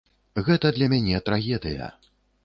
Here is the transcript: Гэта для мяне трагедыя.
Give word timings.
Гэта 0.45 0.69
для 0.77 0.87
мяне 0.93 1.19
трагедыя. 1.27 1.91